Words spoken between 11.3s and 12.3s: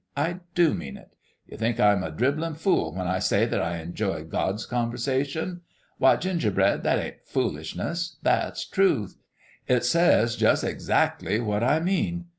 what I mean.